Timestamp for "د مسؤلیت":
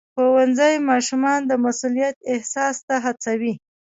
1.45-2.15